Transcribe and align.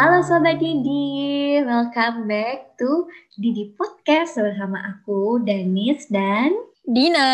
Halo 0.00 0.24
Sobat 0.24 0.56
Didi, 0.56 1.60
welcome 1.60 2.24
back 2.24 2.72
to 2.80 3.04
Didi 3.36 3.76
Podcast 3.76 4.32
bersama 4.40 4.80
aku, 4.80 5.44
Danis 5.44 6.08
dan 6.08 6.56
Dina. 6.88 7.28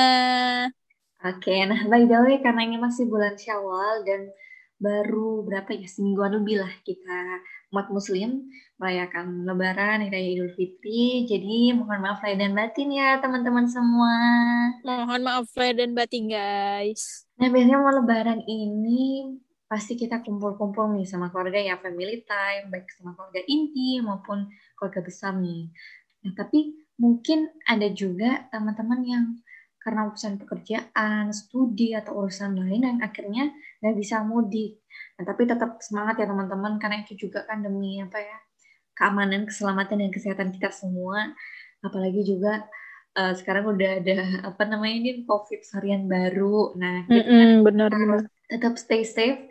Oke, 1.23 1.63
nah 1.63 1.87
by 1.87 2.03
the 2.11 2.19
way 2.27 2.43
karena 2.43 2.67
ini 2.67 2.75
masih 2.75 3.07
bulan 3.07 3.39
Syawal 3.39 4.03
dan 4.03 4.35
baru 4.83 5.47
berapa 5.47 5.79
ya 5.79 5.87
semingguan 5.87 6.43
lebih 6.43 6.59
lah 6.59 6.75
kita 6.83 7.39
umat 7.71 7.87
muslim 7.95 8.51
merayakan 8.83 9.47
lebaran 9.47 10.03
raya 10.11 10.27
idul 10.27 10.51
fitri. 10.59 11.23
Jadi 11.23 11.71
mohon 11.71 12.03
maaf 12.03 12.19
lahir 12.19 12.35
dan 12.35 12.51
batin 12.51 12.91
ya 12.91 13.23
teman-teman 13.23 13.71
semua. 13.71 14.19
Mohon 14.83 15.23
maaf 15.23 15.47
lahir 15.55 15.87
dan 15.87 15.95
batin 15.95 16.27
guys. 16.27 17.31
Nah 17.39 17.47
biasanya 17.47 17.79
mau 17.79 17.95
lebaran 17.95 18.43
ini 18.43 19.39
pasti 19.67 19.99
kita 19.99 20.23
kumpul-kumpul 20.23 20.95
nih 20.95 21.07
sama 21.07 21.31
keluarga 21.35 21.59
ya 21.59 21.75
family 21.83 22.23
time 22.23 22.71
baik 22.71 22.87
sama 22.95 23.19
keluarga 23.19 23.43
inti 23.47 23.99
maupun 23.99 24.47
keluarga 24.79 25.01
besar 25.03 25.35
nih 25.35 25.71
nah 26.23 26.33
tapi 26.39 26.87
mungkin 26.97 27.51
ada 27.69 27.89
juga 27.93 28.49
teman-teman 28.49 29.01
yang 29.05 29.25
karena 29.87 30.11
urusan 30.11 30.43
pekerjaan, 30.43 31.31
studi 31.31 31.95
atau 31.95 32.19
urusan 32.19 32.59
lain 32.59 32.83
yang 32.83 32.99
akhirnya 32.99 33.55
nggak 33.79 33.95
bisa 33.95 34.19
mudik. 34.27 34.83
Nah, 35.15 35.23
tapi 35.23 35.47
tetap 35.47 35.79
semangat 35.79 36.19
ya 36.19 36.27
teman-teman 36.27 36.83
karena 36.83 37.07
itu 37.07 37.15
juga 37.15 37.47
kan 37.47 37.63
demi 37.63 38.03
apa 38.03 38.19
ya 38.19 38.37
keamanan, 38.99 39.47
keselamatan 39.47 40.03
dan 40.03 40.11
kesehatan 40.11 40.51
kita 40.51 40.75
semua. 40.75 41.31
Apalagi 41.87 42.27
juga 42.27 42.67
uh, 43.15 43.31
sekarang 43.39 43.79
udah 43.79 43.91
ada 44.03 44.19
apa 44.51 44.67
namanya 44.67 44.97
ini 45.07 45.11
COVID 45.23 45.63
varian 45.71 46.11
baru. 46.11 46.75
Nah, 46.75 47.07
kita 47.07 47.23
mm 47.23 47.31
-mm, 47.31 47.53
benar, 47.63 47.91
benar. 47.95 48.21
Tetap 48.47 48.79
stay 48.79 49.03
safe 49.03 49.47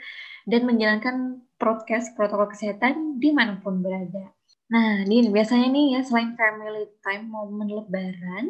dan 0.45 0.67
menjalankan 0.67 1.41
prokes 1.55 2.13
protokol 2.13 2.51
kesehatan 2.51 3.17
di 3.19 3.31
mana 3.31 3.59
pun 3.59 3.79
berada. 3.79 4.31
Nah, 4.69 5.05
ini 5.05 5.29
biasanya 5.29 5.69
nih 5.69 5.85
ya 5.97 6.01
selain 6.01 6.33
family 6.33 6.89
time 7.05 7.29
momen 7.29 7.69
lebaran, 7.69 8.49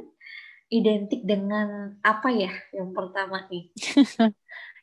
identik 0.72 1.22
dengan 1.28 2.00
apa 2.02 2.32
ya 2.32 2.52
yang 2.72 2.96
pertama 2.96 3.44
nih? 3.52 3.70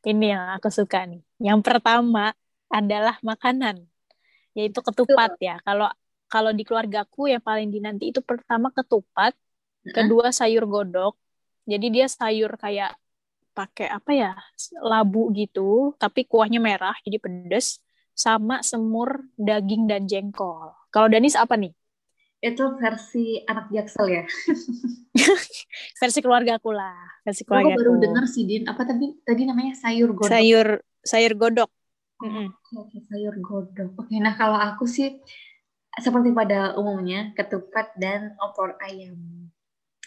Ini 0.02 0.34
yang 0.34 0.58
aku 0.58 0.66
suka 0.66 1.06
nih. 1.06 1.22
Yang 1.38 1.62
pertama 1.62 2.34
adalah 2.66 3.22
makanan, 3.22 3.86
yaitu 4.50 4.82
ketupat 4.82 5.38
Betul. 5.38 5.46
ya. 5.46 5.56
Kalau 5.62 5.86
kalau 6.26 6.50
di 6.50 6.66
keluargaku 6.66 7.30
yang 7.30 7.38
paling 7.38 7.70
dinanti 7.70 8.10
itu 8.10 8.18
pertama 8.18 8.74
ketupat, 8.74 9.30
uh-huh. 9.30 9.94
kedua 9.94 10.34
sayur 10.34 10.66
godok. 10.66 11.14
Jadi 11.70 11.86
dia 11.94 12.10
sayur 12.10 12.50
kayak 12.58 12.98
pakai 13.52 13.88
apa 13.92 14.10
ya 14.12 14.32
labu 14.80 15.28
gitu, 15.36 15.92
tapi 16.00 16.24
kuahnya 16.24 16.58
merah 16.58 16.96
jadi 17.04 17.20
pedes, 17.20 17.78
sama 18.12 18.64
semur 18.64 19.28
daging 19.36 19.88
dan 19.88 20.08
jengkol. 20.08 20.72
Kalau 20.92 21.08
Danis 21.08 21.36
apa 21.36 21.56
nih? 21.56 21.72
itu 22.42 22.64
versi 22.74 23.38
anak 23.46 23.70
jaksel 23.70 24.06
ya? 24.10 24.24
Versi 26.02 26.18
keluarga 26.18 26.58
aku 26.58 26.74
lah 26.74 26.98
versi 27.22 27.46
keluarga 27.46 27.78
aku. 27.78 27.80
baru 27.86 27.92
dengar 28.02 28.26
sih 28.26 28.42
din. 28.42 28.66
Apa 28.66 28.82
tadi 28.82 29.14
tadi 29.22 29.46
namanya 29.46 29.78
sayur 29.78 30.10
godok? 30.10 30.26
Sayur 30.26 30.82
sayur 31.06 31.32
godok. 31.38 31.70
Mm 32.18 32.30
-hmm. 32.34 32.46
oke 32.82 32.98
sayur 33.06 33.34
godok. 33.38 33.90
Oke 33.94 34.18
nah 34.18 34.34
kalau 34.34 34.58
aku 34.58 34.90
sih 34.90 35.22
seperti 36.02 36.34
pada 36.34 36.74
umumnya 36.74 37.30
ketupat 37.38 37.94
dan 37.94 38.34
opor 38.42 38.74
ayam. 38.82 39.46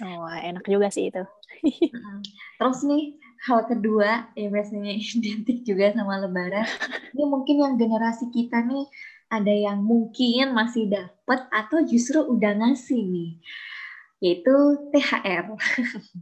Oh 0.04 0.28
enak 0.28 0.68
juga 0.68 0.92
sih 0.92 1.08
itu. 1.08 1.24
Terus 2.60 2.80
nih 2.84 3.16
hal 3.44 3.68
kedua 3.68 4.32
yang 4.40 4.56
biasanya 4.56 4.94
identik 5.20 5.68
juga 5.68 5.92
sama 5.92 6.24
lebaran 6.24 6.68
ini 7.12 7.24
mungkin 7.28 7.56
yang 7.60 7.74
generasi 7.76 8.32
kita 8.32 8.64
nih 8.64 8.88
ada 9.30 9.52
yang 9.52 9.82
mungkin 9.82 10.54
masih 10.54 10.88
dapat 10.88 11.50
atau 11.50 11.82
justru 11.84 12.22
udah 12.24 12.56
ngasih 12.62 13.02
nih 13.02 13.32
yaitu 14.24 14.56
THR. 14.90 15.54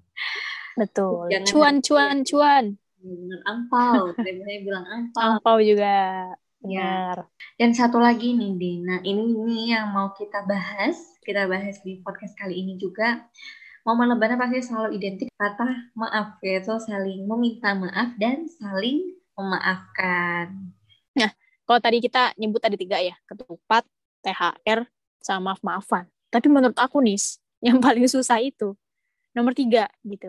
Betul. 0.80 1.30
Jangan 1.30 1.46
cuan 1.46 1.76
cuan 1.86 2.18
cuan. 2.26 2.66
Benar 3.04 3.40
angpau, 3.46 4.12
saya 4.16 4.60
bilang 4.64 4.86
angpau. 4.88 5.22
Angpau 5.38 5.58
juga. 5.62 6.32
Ya. 6.64 7.12
Dan 7.60 7.76
satu 7.76 8.00
lagi 8.00 8.32
nih 8.32 8.56
Dina, 8.56 9.04
ini 9.04 9.36
ini 9.36 9.76
yang 9.76 9.92
mau 9.92 10.16
kita 10.16 10.48
bahas, 10.48 10.96
kita 11.28 11.44
bahas 11.52 11.84
di 11.84 12.00
podcast 12.00 12.34
kali 12.40 12.56
ini 12.56 12.80
juga. 12.80 13.28
Momen 13.84 14.08
lebaran 14.16 14.40
pasti 14.40 14.64
selalu 14.64 14.96
identik 14.96 15.28
kata 15.36 15.92
maaf, 16.00 16.40
yaitu 16.40 16.72
saling 16.80 17.28
meminta 17.28 17.76
maaf 17.76 18.16
dan 18.16 18.48
saling 18.48 19.20
memaafkan. 19.36 20.72
Kalau 21.64 21.80
tadi 21.80 22.04
kita 22.04 22.36
nyebut 22.36 22.60
ada 22.60 22.76
tiga 22.76 23.00
ya, 23.00 23.16
ketupat, 23.24 23.88
THR, 24.20 24.84
sama 25.24 25.56
maaf-maafan. 25.56 26.12
Tapi 26.28 26.48
menurut 26.52 26.76
aku 26.76 27.00
nih, 27.00 27.16
yang 27.64 27.80
paling 27.80 28.04
susah 28.12 28.44
itu 28.44 28.76
nomor 29.32 29.56
tiga 29.56 29.88
gitu. 30.04 30.28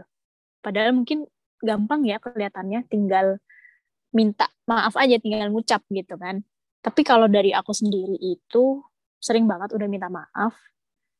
Padahal 0.62 0.94
mungkin 0.94 1.26
gampang 1.58 2.06
ya 2.06 2.22
kelihatannya, 2.22 2.86
tinggal 2.86 3.42
minta 4.14 4.46
maaf 4.70 4.94
aja, 4.94 5.18
tinggal 5.18 5.50
ngucap 5.50 5.82
gitu 5.90 6.14
kan. 6.14 6.46
Tapi 6.86 7.02
kalau 7.02 7.26
dari 7.26 7.50
aku 7.50 7.74
sendiri 7.74 8.14
itu 8.22 8.78
sering 9.18 9.50
banget 9.50 9.74
udah 9.74 9.90
minta 9.90 10.06
maaf, 10.06 10.54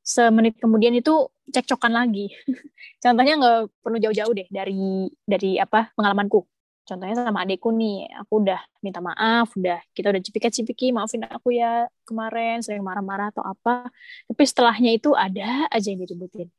semenit 0.05 0.61
kemudian 0.61 0.93
itu 0.93 1.33
cekcokan 1.49 1.97
lagi. 1.97 2.29
Contohnya 3.03 3.41
nggak 3.41 3.59
perlu 3.81 3.99
jauh-jauh 3.99 4.33
deh 4.37 4.49
dari 4.53 5.09
dari 5.25 5.57
apa 5.57 5.91
pengalamanku. 5.97 6.45
Contohnya 6.85 7.17
sama 7.17 7.49
adekku 7.49 7.73
nih 7.73 8.13
aku 8.13 8.45
udah 8.45 8.61
minta 8.85 9.01
maaf 9.01 9.57
udah 9.57 9.81
kita 9.97 10.13
udah 10.13 10.21
cipika-cipiki 10.21 10.93
maafin 10.93 11.25
aku 11.25 11.57
ya 11.57 11.89
kemarin 12.05 12.61
sering 12.61 12.85
marah-marah 12.85 13.33
atau 13.33 13.41
apa. 13.41 13.89
Tapi 14.29 14.43
setelahnya 14.45 14.93
itu 14.93 15.17
ada 15.17 15.65
aja 15.73 15.89
yang 15.89 16.05
diributin. 16.05 16.53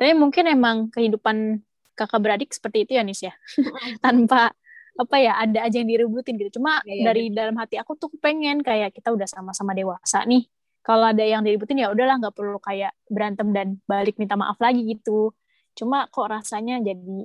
Tapi 0.00 0.16
mungkin 0.16 0.48
emang 0.48 0.88
kehidupan 0.88 1.60
kakak 1.92 2.20
beradik 2.24 2.50
seperti 2.56 2.88
itu 2.88 2.96
ya 2.96 3.04
Nis 3.04 3.20
ya? 3.20 3.36
Tanpa 4.04 4.56
apa 4.96 5.16
ya 5.20 5.36
ada 5.36 5.68
aja 5.68 5.76
yang 5.76 5.92
diributin 5.92 6.40
gitu. 6.40 6.56
Cuma 6.56 6.80
ya, 6.88 6.96
ya, 6.96 7.04
dari 7.12 7.28
ya. 7.28 7.44
dalam 7.44 7.60
hati 7.60 7.76
aku 7.76 8.00
tuh 8.00 8.08
pengen 8.16 8.64
kayak 8.64 8.96
kita 8.96 9.12
udah 9.12 9.28
sama-sama 9.28 9.76
dewasa 9.76 10.24
nih 10.24 10.48
kalau 10.80 11.12
ada 11.12 11.24
yang 11.24 11.44
diributin 11.44 11.82
ya 11.82 11.92
udahlah 11.92 12.16
nggak 12.20 12.34
perlu 12.34 12.58
kayak 12.58 12.92
berantem 13.06 13.52
dan 13.52 13.78
balik 13.84 14.16
minta 14.16 14.34
maaf 14.34 14.56
lagi 14.58 14.84
gitu 14.84 15.32
cuma 15.76 16.10
kok 16.10 16.28
rasanya 16.28 16.82
jadi 16.82 17.24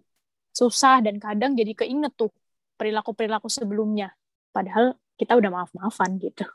susah 0.56 1.04
dan 1.04 1.20
kadang 1.20 1.52
jadi 1.60 1.76
keinget 1.76 2.16
tuh 2.16 2.32
perilaku-perilaku 2.80 3.52
sebelumnya. 3.52 4.16
Padahal 4.56 4.96
kita 5.20 5.36
udah 5.36 5.52
maaf-maafan 5.52 6.16
gitu. 6.20 6.48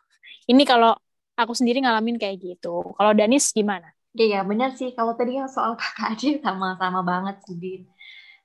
Ini 0.49 0.65
kalau 0.65 0.97
aku 1.37 1.53
sendiri 1.53 1.85
ngalamin 1.85 2.17
kayak 2.17 2.41
gitu. 2.41 2.97
Kalau 2.97 3.13
Danis 3.13 3.53
gimana? 3.53 3.93
Iya, 4.17 4.43
benar 4.43 4.73
sih. 4.77 4.97
Kalau 4.97 5.13
tadi 5.17 5.37
yang 5.37 5.49
soal 5.49 5.77
kakak 5.77 6.17
adik 6.17 6.37
sama-sama 6.45 7.05
banget 7.05 7.37
sih, 7.45 7.57
Din. 7.61 7.83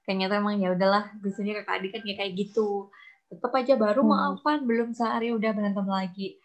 Kayaknya 0.03 0.25
tuh 0.29 0.37
emang 0.37 0.55
ya 0.61 0.69
udahlah, 0.75 1.03
biasanya 1.23 1.63
kakak 1.63 1.75
adik 1.81 1.91
kan 1.95 2.01
kayak 2.03 2.33
gitu. 2.35 2.91
Tetap 3.31 3.51
aja 3.55 3.73
baru 3.79 4.05
hmm. 4.05 4.11
maafan, 4.11 4.59
belum 4.67 4.89
sehari 4.91 5.31
udah 5.33 5.51
berantem 5.55 5.87
lagi. 5.87 6.37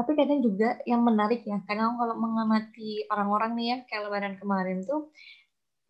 Tapi 0.00 0.16
kadang 0.16 0.40
juga 0.40 0.80
yang 0.88 1.04
menarik 1.04 1.44
ya, 1.44 1.60
kadang 1.68 2.00
kalau 2.00 2.16
mengamati 2.16 3.04
orang-orang 3.12 3.52
nih 3.52 3.66
ya, 3.68 3.76
kayak 3.84 4.02
lebaran 4.08 4.34
kemarin 4.40 4.80
tuh, 4.80 5.12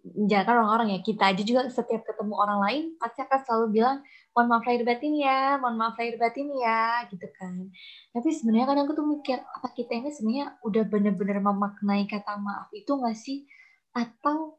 jangan 0.05 0.65
orang-orang 0.65 0.97
ya 0.97 1.01
kita 1.05 1.31
aja 1.31 1.43
juga 1.45 1.69
setiap 1.69 2.03
ketemu 2.09 2.35
orang 2.35 2.59
lain 2.65 2.85
pasti 2.97 3.21
akan 3.21 3.41
selalu 3.45 3.67
bilang 3.81 3.97
mohon 4.33 4.47
maaf 4.49 4.65
lahir 4.65 4.83
batin 4.87 5.13
ya 5.13 5.61
mohon 5.61 5.77
maaf 5.77 5.97
lahir 6.01 6.17
batin 6.17 6.49
ya 6.57 7.05
gitu 7.13 7.27
kan. 7.37 7.69
Tapi 8.15 8.29
sebenarnya 8.33 8.67
kadang 8.73 8.85
aku 8.89 8.95
tuh 8.97 9.07
mikir 9.07 9.39
apa 9.39 9.69
kita 9.77 9.93
ini 10.01 10.11
sebenarnya 10.11 10.47
udah 10.65 10.83
bener-bener 10.89 11.39
memaknai 11.45 12.09
kata 12.09 12.41
maaf 12.41 12.73
itu 12.73 12.91
nggak 12.91 13.17
sih? 13.19 13.45
Atau 13.93 14.57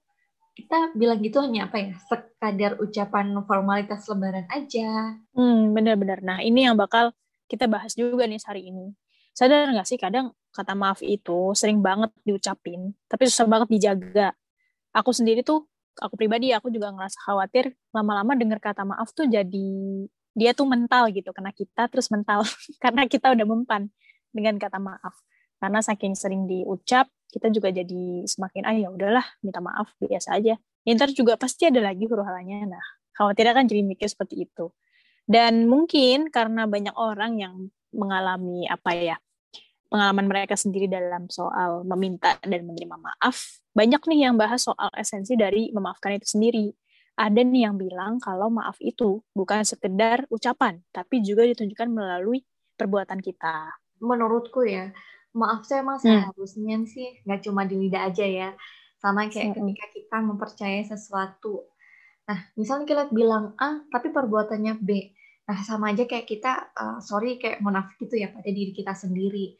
kita 0.52 0.94
bilang 0.94 1.24
gitu 1.24 1.40
hanya 1.42 1.72
apa 1.72 1.80
ya 1.80 1.96
sekadar 2.06 2.78
ucapan 2.78 3.34
formalitas 3.48 4.06
lebaran 4.12 4.46
aja? 4.52 5.18
Hmm 5.34 5.74
bener-bener. 5.74 6.20
Nah 6.22 6.38
ini 6.44 6.68
yang 6.70 6.78
bakal 6.78 7.16
kita 7.50 7.66
bahas 7.66 7.96
juga 7.98 8.28
nih 8.28 8.40
hari 8.46 8.70
ini 8.70 8.94
sadar 9.32 9.72
nggak 9.72 9.88
sih 9.88 10.00
kadang 10.00 10.36
kata 10.52 10.76
maaf 10.76 11.00
itu 11.00 11.56
sering 11.56 11.80
banget 11.80 12.12
diucapin 12.28 12.92
tapi 13.08 13.28
susah 13.28 13.48
banget 13.48 13.68
dijaga. 13.72 14.36
Aku 14.92 15.16
sendiri 15.16 15.42
tuh 15.44 15.72
aku 16.00 16.16
pribadi 16.20 16.52
aku 16.52 16.72
juga 16.72 16.92
ngerasa 16.92 17.18
khawatir 17.28 17.76
lama-lama 17.96 18.36
dengar 18.36 18.60
kata 18.60 18.84
maaf 18.88 19.12
tuh 19.12 19.28
jadi 19.28 19.72
dia 20.32 20.56
tuh 20.56 20.64
mental 20.68 21.12
gitu 21.12 21.36
karena 21.36 21.52
kita 21.52 21.92
terus 21.92 22.08
mental 22.08 22.44
karena 22.84 23.08
kita 23.08 23.32
udah 23.32 23.46
mempan 23.48 23.92
dengan 24.32 24.56
kata 24.60 24.80
maaf. 24.80 25.16
Karena 25.62 25.78
saking 25.84 26.18
sering 26.18 26.50
diucap 26.50 27.06
kita 27.32 27.48
juga 27.54 27.72
jadi 27.72 28.28
semakin 28.28 28.64
ah 28.68 28.76
ya 28.76 28.90
udahlah 28.92 29.24
minta 29.46 29.64
maaf 29.64 29.94
biasa 30.02 30.36
aja. 30.40 30.58
Ya, 30.58 30.92
ntar 30.98 31.14
juga 31.14 31.38
pasti 31.38 31.70
ada 31.70 31.80
lagi 31.80 32.10
huru 32.10 32.26
halanya 32.26 32.76
nah 32.76 32.86
khawatirnya 33.16 33.54
kan 33.54 33.66
jadi 33.70 33.86
mikir 33.86 34.08
seperti 34.10 34.50
itu. 34.50 34.74
Dan 35.30 35.70
mungkin 35.70 36.34
karena 36.34 36.66
banyak 36.66 36.96
orang 36.98 37.38
yang 37.38 37.56
mengalami 37.92 38.68
apa 38.68 38.92
ya 38.96 39.18
pengalaman 39.92 40.26
mereka 40.32 40.56
sendiri 40.56 40.88
dalam 40.88 41.28
soal 41.28 41.84
meminta 41.84 42.40
dan 42.48 42.64
menerima 42.64 42.96
maaf, 42.96 43.60
banyak 43.76 44.00
nih 44.08 44.32
yang 44.32 44.40
bahas 44.40 44.64
soal 44.64 44.88
esensi 44.96 45.36
dari 45.36 45.68
memaafkan 45.76 46.16
itu 46.16 46.40
sendiri. 46.40 46.72
Ada 47.20 47.44
nih 47.44 47.68
yang 47.68 47.76
bilang 47.76 48.16
kalau 48.24 48.48
maaf 48.48 48.80
itu 48.80 49.20
bukan 49.36 49.68
sekedar 49.68 50.24
ucapan, 50.32 50.80
tapi 50.96 51.20
juga 51.20 51.44
ditunjukkan 51.44 51.92
melalui 51.92 52.48
perbuatan 52.80 53.20
kita. 53.20 53.76
menurutku 54.02 54.66
ya 54.66 54.90
maaf 55.32 55.64
saya 55.64 55.86
emang 55.86 56.02
hmm. 56.02 56.04
seharusnya 56.04 56.76
sih 56.90 57.08
nggak 57.24 57.42
cuma 57.48 57.64
di 57.64 57.76
lidah 57.80 58.12
aja 58.12 58.26
ya 58.26 58.50
sama 59.00 59.32
kayak 59.32 59.56
hmm. 59.56 59.58
ketika 59.64 59.86
kita 59.96 60.18
mempercayai 60.20 60.84
sesuatu 60.84 61.70
nah 62.28 62.52
misalnya 62.60 62.86
kita 62.86 63.04
bilang 63.14 63.56
A 63.58 63.82
tapi 63.90 64.12
perbuatannya 64.12 64.74
B 64.82 65.16
nah 65.48 65.60
sama 65.66 65.92
aja 65.92 66.06
kayak 66.08 66.26
kita 66.30 66.72
uh, 66.78 66.98
sorry 67.04 67.42
kayak 67.42 67.60
munafik 67.60 67.98
gitu 68.02 68.22
ya 68.22 68.30
pada 68.30 68.48
diri 68.48 68.72
kita 68.72 68.94
sendiri. 68.96 69.58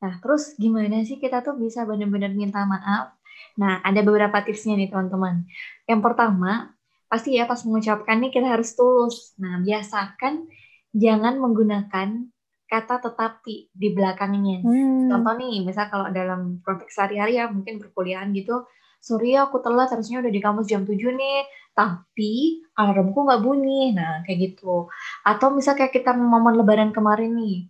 Nah 0.00 0.20
terus 0.22 0.54
gimana 0.56 1.02
sih 1.02 1.20
kita 1.20 1.42
tuh 1.44 1.58
bisa 1.58 1.84
benar-benar 1.84 2.32
minta 2.32 2.62
maaf? 2.64 3.16
Nah 3.60 3.82
ada 3.82 4.00
beberapa 4.00 4.40
tipsnya 4.42 4.78
nih 4.78 4.88
teman-teman. 4.88 5.44
Yang 5.86 6.00
pertama 6.00 6.74
pasti 7.06 7.36
ya 7.36 7.46
pas 7.46 7.60
mengucapkan 7.62 8.18
nih 8.22 8.32
kita 8.32 8.48
harus 8.58 8.72
tulus. 8.74 9.34
Nah 9.38 9.60
biasakan 9.62 10.48
jangan 10.94 11.42
menggunakan 11.42 12.30
kata 12.74 13.02
tetapi 13.02 13.70
di 13.70 13.88
belakangnya. 13.92 14.64
Hmm. 14.64 15.10
Contoh 15.10 15.34
nih, 15.38 15.62
misal 15.62 15.86
kalau 15.92 16.08
dalam 16.10 16.58
konteks 16.64 16.96
sehari-hari 16.96 17.38
ya 17.38 17.46
mungkin 17.46 17.78
perkuliahan 17.78 18.34
gitu, 18.34 18.64
sorry 18.98 19.36
ya 19.36 19.46
aku 19.46 19.60
telat 19.60 19.92
harusnya 19.92 20.24
udah 20.24 20.32
di 20.32 20.40
kampus 20.40 20.66
jam 20.66 20.82
7 20.82 20.96
nih, 20.96 21.38
tapi 21.74 22.62
alarmku 22.78 23.18
nggak 23.26 23.42
bunyi. 23.42 23.92
Nah, 23.92 24.22
kayak 24.22 24.54
gitu. 24.54 24.86
Atau 25.26 25.52
misal 25.52 25.74
kayak 25.74 25.92
kita 25.92 26.14
momen 26.14 26.54
lebaran 26.54 26.94
kemarin 26.94 27.34
nih, 27.34 27.66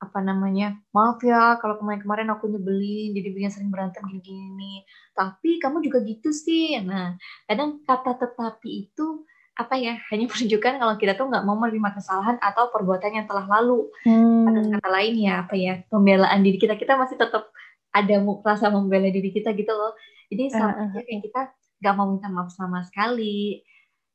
apa 0.00 0.18
namanya, 0.24 0.80
maaf 0.90 1.20
ya 1.22 1.60
kalau 1.60 1.78
kemarin-kemarin 1.78 2.32
aku 2.32 2.48
nyebelin, 2.50 3.14
jadi 3.14 3.28
bikin 3.30 3.52
sering 3.52 3.70
berantem 3.70 4.02
gini-gini. 4.08 4.82
Tapi 5.12 5.60
kamu 5.60 5.84
juga 5.84 6.00
gitu 6.02 6.32
sih. 6.32 6.80
Nah, 6.82 7.14
kadang 7.46 7.84
kata 7.84 8.18
tetapi 8.18 8.88
itu 8.88 9.28
apa 9.52 9.76
ya 9.76 10.00
hanya 10.08 10.24
menunjukkan 10.32 10.80
kalau 10.80 10.94
kita 10.96 11.12
tuh 11.12 11.28
nggak 11.28 11.44
mau 11.44 11.56
menerima 11.60 11.92
kesalahan 11.92 12.36
atau 12.40 12.72
perbuatan 12.72 13.20
yang 13.20 13.26
telah 13.28 13.44
lalu. 13.44 13.86
Hmm. 14.08 14.48
Ada 14.48 14.80
kata 14.80 14.88
lain 14.88 15.14
ya 15.20 15.44
apa 15.44 15.54
ya 15.54 15.84
pembelaan 15.92 16.40
diri 16.40 16.56
kita 16.56 16.80
kita 16.80 16.96
masih 16.96 17.20
tetap 17.20 17.52
ada 17.92 18.16
rasa 18.40 18.72
membela 18.72 19.12
diri 19.12 19.28
kita 19.28 19.52
gitu 19.52 19.70
loh. 19.70 19.92
Jadi 20.32 20.48
sama 20.48 20.72
uh, 20.72 20.96
uh, 20.96 21.04
kayak 21.04 21.28
kita 21.28 21.40
nggak 21.82 21.94
mau 21.98 22.06
minta 22.06 22.30
maaf 22.30 22.54
sama 22.54 22.86
sekali. 22.86 23.58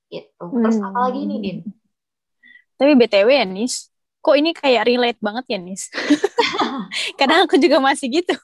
Gitu. 0.07 0.39
Terus 0.39 0.79
hmm. 0.79 0.87
apa 0.87 0.99
lagi 1.11 1.21
nih 1.27 1.39
Din? 1.43 1.57
Tapi 2.79 2.91
btw 2.95 3.27
ya 3.27 3.43
Nis, 3.43 3.91
kok 4.23 4.39
ini 4.39 4.55
kayak 4.55 4.87
relate 4.87 5.19
banget 5.19 5.45
ya 5.51 5.59
Nis? 5.59 5.91
Kadang 7.19 7.43
aku 7.43 7.59
juga 7.59 7.83
masih 7.83 8.23
gitu. 8.23 8.37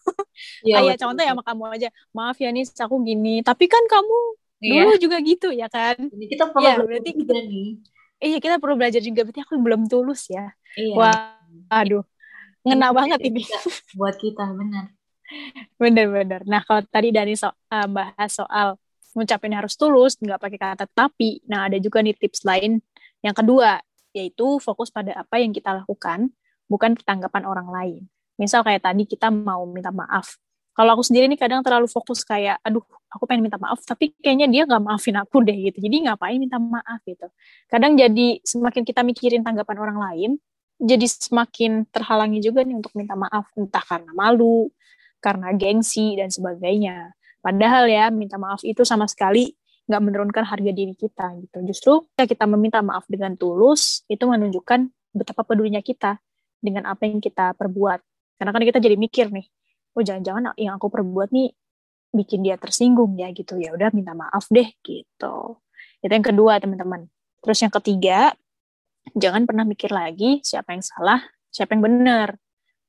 Ya, 0.66 0.84
kayak 0.84 1.00
contoh 1.00 1.24
ya 1.24 1.32
sama 1.32 1.44
kamu 1.46 1.64
aja, 1.72 1.90
maaf 2.12 2.36
ya 2.36 2.52
Nis, 2.52 2.76
aku 2.76 3.00
gini. 3.06 3.40
Tapi 3.46 3.72
kan 3.72 3.86
kamu 3.88 4.44
Iya. 4.64 4.88
Dulu 4.88 4.96
juga 4.96 5.18
gitu 5.20 5.52
ya 5.52 5.68
kan? 5.68 6.00
Jadi 6.00 6.26
kita 6.32 6.48
perlu 6.56 6.64
ya, 6.64 6.80
berarti 6.80 7.12
kita 7.12 7.36
nih. 7.36 7.68
Iya 8.24 8.38
kita 8.40 8.56
perlu 8.64 8.76
belajar 8.80 9.02
juga. 9.04 9.28
Berarti 9.28 9.42
aku 9.44 9.60
belum 9.60 9.82
tulus 9.92 10.32
ya. 10.32 10.56
Iya. 10.80 10.96
Wah, 10.96 11.36
aduh, 11.68 12.08
ngena 12.64 12.96
banget 12.96 13.20
ini. 13.28 13.44
buat 14.00 14.16
kita 14.16 14.48
benar. 14.56 14.96
Bener-bener. 15.76 16.48
Nah 16.48 16.64
kalau 16.64 16.80
tadi 16.88 17.12
dari 17.12 17.36
so 17.36 17.52
uh, 17.52 17.88
bahas 17.92 18.32
soal 18.32 18.80
ngucapin 19.14 19.54
harus 19.56 19.74
tulus, 19.78 20.18
nggak 20.20 20.40
pakai 20.42 20.60
kata 20.60 20.86
tapi. 20.92 21.42
Nah 21.50 21.70
ada 21.70 21.78
juga 21.82 22.02
nih 22.02 22.18
tips 22.18 22.46
lain. 22.46 22.82
Yang 23.24 23.36
kedua, 23.46 23.80
yaitu 24.14 24.60
fokus 24.60 24.92
pada 24.94 25.16
apa 25.16 25.40
yang 25.42 25.56
kita 25.56 25.74
lakukan, 25.86 26.30
bukan 26.68 26.98
tanggapan 27.02 27.44
orang 27.48 27.68
lain. 27.72 28.02
Misal 28.38 28.66
kayak 28.66 28.84
tadi 28.86 29.06
kita 29.08 29.30
mau 29.30 29.64
minta 29.70 29.94
maaf, 29.94 30.38
kalau 30.74 30.98
aku 30.98 31.04
sendiri 31.06 31.30
nih 31.30 31.38
kadang 31.38 31.62
terlalu 31.62 31.86
fokus 31.86 32.26
kayak 32.26 32.58
aduh 32.66 32.82
aku 33.14 33.30
pengen 33.30 33.46
minta 33.46 33.62
maaf 33.62 33.86
tapi 33.86 34.10
kayaknya 34.18 34.50
dia 34.50 34.66
nggak 34.66 34.82
maafin 34.82 35.16
aku 35.22 35.46
deh 35.46 35.54
gitu. 35.54 35.78
Jadi 35.78 36.10
ngapain 36.10 36.38
minta 36.42 36.58
maaf 36.58 37.00
gitu. 37.06 37.30
Kadang 37.70 37.94
jadi 37.94 38.42
semakin 38.42 38.82
kita 38.82 39.06
mikirin 39.06 39.46
tanggapan 39.46 39.78
orang 39.78 39.98
lain 40.02 40.32
jadi 40.82 41.06
semakin 41.06 41.86
terhalangi 41.94 42.42
juga 42.42 42.66
nih 42.66 42.74
untuk 42.82 42.90
minta 42.98 43.14
maaf. 43.14 43.54
Entah 43.54 43.86
karena 43.86 44.12
malu 44.18 44.74
karena 45.22 45.54
gengsi 45.54 46.18
dan 46.18 46.34
sebagainya 46.34 47.14
padahal 47.44 47.92
ya 47.92 48.08
minta 48.08 48.40
maaf 48.40 48.64
itu 48.64 48.88
sama 48.88 49.06
sekali 49.12 49.52
nggak 49.84 50.02
menurunkan 50.02 50.44
harga 50.48 50.72
diri 50.72 50.96
kita 50.96 51.36
gitu. 51.44 51.58
Justru 51.68 51.92
ketika 52.16 52.26
kita 52.32 52.46
meminta 52.48 52.80
maaf 52.80 53.04
dengan 53.12 53.36
tulus 53.36 54.08
itu 54.08 54.24
menunjukkan 54.24 54.88
betapa 55.12 55.44
pedulinya 55.44 55.84
kita 55.84 56.18
dengan 56.64 56.88
apa 56.88 57.04
yang 57.04 57.20
kita 57.20 57.52
perbuat. 57.60 58.00
Karena 58.40 58.52
kan 58.56 58.64
kita 58.64 58.80
jadi 58.80 58.96
mikir 58.96 59.28
nih 59.30 59.48
oh 59.94 60.02
jangan-jangan 60.02 60.56
yang 60.58 60.80
aku 60.80 60.90
perbuat 60.90 61.30
nih 61.30 61.52
bikin 62.16 62.48
dia 62.48 62.56
tersinggung 62.56 63.20
ya 63.20 63.30
gitu. 63.36 63.60
Ya 63.60 63.76
udah 63.76 63.92
minta 63.92 64.16
maaf 64.16 64.48
deh 64.48 64.72
gitu. 64.82 65.60
Itu 66.00 66.12
yang 66.12 66.26
kedua 66.26 66.64
teman-teman. 66.64 67.12
Terus 67.44 67.60
yang 67.60 67.74
ketiga 67.76 68.32
jangan 69.20 69.44
pernah 69.44 69.68
mikir 69.68 69.92
lagi 69.92 70.40
siapa 70.48 70.72
yang 70.72 70.84
salah 70.84 71.20
siapa 71.52 71.76
yang 71.76 71.84
benar 71.84 72.40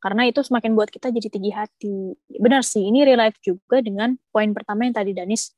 karena 0.04 0.28
itu 0.28 0.44
semakin 0.44 0.76
buat 0.76 0.92
kita 0.92 1.08
jadi 1.08 1.28
tinggi 1.32 1.48
hati. 1.48 2.12
Benar 2.28 2.60
sih 2.60 2.84
ini 2.84 3.08
relate 3.08 3.40
juga 3.40 3.80
dengan 3.80 4.12
poin 4.28 4.52
pertama 4.52 4.84
yang 4.84 4.92
tadi 4.92 5.16
Danis 5.16 5.56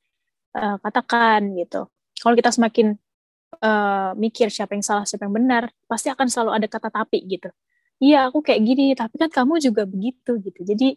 uh, 0.55 0.79
katakan 0.79 1.51
gitu. 1.59 1.91
Kalau 2.15 2.31
kita 2.39 2.55
semakin 2.55 2.95
uh, 3.59 4.15
mikir 4.15 4.47
siapa 4.47 4.71
yang 4.71 4.87
salah 4.87 5.03
siapa 5.03 5.27
yang 5.27 5.35
benar 5.35 5.67
pasti 5.91 6.07
akan 6.07 6.31
selalu 6.31 6.51
ada 6.63 6.67
kata 6.71 6.87
tapi 6.87 7.27
gitu. 7.27 7.51
Iya 7.99 8.31
aku 8.31 8.39
kayak 8.39 8.61
gini 8.63 8.95
tapi 8.95 9.19
kan 9.19 9.27
kamu 9.27 9.59
juga 9.59 9.83
begitu 9.83 10.39
gitu. 10.39 10.59
Jadi 10.63 10.95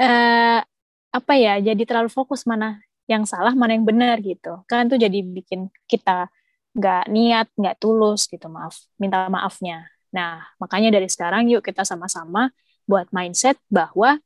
uh, 0.00 0.64
apa 1.12 1.32
ya 1.36 1.60
jadi 1.60 1.82
terlalu 1.84 2.08
fokus 2.08 2.48
mana 2.48 2.80
yang 3.04 3.28
salah 3.28 3.52
mana 3.52 3.76
yang 3.76 3.84
benar 3.84 4.24
gitu. 4.24 4.64
Kan 4.64 4.88
tuh 4.88 4.96
jadi 4.96 5.20
bikin 5.20 5.68
kita 5.84 6.32
nggak 6.72 7.12
niat 7.12 7.46
nggak 7.60 7.76
tulus 7.76 8.24
gitu 8.24 8.48
maaf. 8.48 8.88
Minta 8.96 9.28
maafnya 9.28 9.84
nah 10.14 10.46
makanya 10.62 10.94
dari 10.94 11.10
sekarang 11.10 11.50
yuk 11.50 11.66
kita 11.66 11.82
sama-sama 11.82 12.54
buat 12.86 13.10
mindset 13.10 13.58
bahwa 13.66 14.22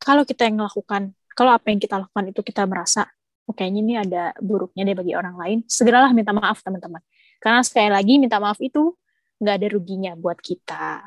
kalau 0.00 0.24
kita 0.24 0.48
yang 0.48 0.64
melakukan 0.64 1.12
kalau 1.36 1.52
apa 1.52 1.68
yang 1.68 1.80
kita 1.80 2.00
lakukan 2.00 2.32
itu 2.32 2.40
kita 2.40 2.64
merasa 2.64 3.04
oh, 3.50 3.54
kayaknya 3.54 3.80
ini 3.82 3.94
ada 3.98 4.22
buruknya 4.38 4.86
deh 4.86 4.96
bagi 4.96 5.12
orang 5.18 5.34
lain 5.34 5.58
segeralah 5.66 6.14
minta 6.14 6.30
maaf 6.30 6.62
teman-teman. 6.62 7.02
Karena 7.42 7.66
sekali 7.66 7.90
lagi 7.90 8.14
minta 8.22 8.38
maaf 8.38 8.62
itu 8.62 8.94
nggak 9.42 9.54
ada 9.58 9.66
ruginya 9.72 10.12
buat 10.14 10.38
kita. 10.38 11.02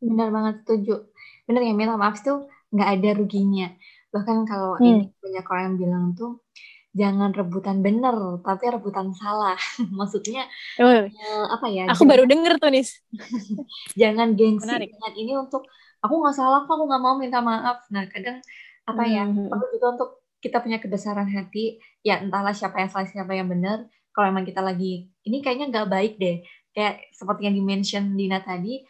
Benar 0.00 0.28
banget 0.32 0.54
setuju. 0.64 1.10
Benar 1.44 1.60
ya 1.66 1.74
minta 1.76 1.94
maaf 2.00 2.22
itu 2.22 2.48
nggak 2.72 2.88
ada 2.96 3.10
ruginya. 3.20 3.68
Bahkan 4.10 4.36
kalau 4.48 4.80
hmm. 4.80 4.86
ini 4.86 5.04
banyak 5.20 5.44
orang 5.44 5.64
yang 5.68 5.76
bilang 5.76 6.04
tuh 6.16 6.40
jangan 6.90 7.30
rebutan 7.30 7.82
bener 7.86 8.14
tapi 8.42 8.64
rebutan 8.66 9.14
salah. 9.14 9.58
Maksudnya 9.98 10.46
oh, 10.82 11.06
uh, 11.06 11.46
apa 11.54 11.66
ya 11.70 11.86
aku 11.86 12.02
jangan, 12.02 12.10
baru 12.10 12.24
denger 12.26 12.52
tuh 12.58 12.70
nis. 12.74 12.90
Jangan 14.00 14.34
gengsi 14.34 14.66
Menarik. 14.66 14.90
dengan 14.94 15.12
ini 15.14 15.32
untuk 15.38 15.62
aku 16.02 16.14
nggak 16.18 16.36
salah 16.36 16.66
kok 16.66 16.74
aku 16.74 16.84
nggak 16.90 17.02
mau 17.02 17.14
minta 17.18 17.38
maaf. 17.38 17.86
Nah 17.94 18.06
kadang 18.10 18.42
apa 18.88 19.02
ya 19.06 19.22
hmm. 19.22 19.46
perlu 19.46 19.66
juga 19.70 19.86
untuk 19.98 20.10
kita 20.42 20.58
punya 20.58 20.78
kebesaran 20.82 21.30
hati. 21.30 21.78
Ya 22.02 22.18
entahlah 22.18 22.54
siapa 22.56 22.82
yang 22.82 22.90
salah 22.90 23.06
siapa 23.06 23.32
yang 23.38 23.46
benar 23.46 23.86
kalau 24.10 24.26
emang 24.26 24.42
kita 24.42 24.58
lagi 24.58 25.14
ini 25.22 25.38
kayaknya 25.44 25.70
nggak 25.70 25.88
baik 25.88 26.12
deh. 26.18 26.42
Kayak 26.74 27.06
seperti 27.14 27.46
yang 27.46 27.54
dimention 27.54 28.18
Dina 28.18 28.42
tadi 28.42 28.82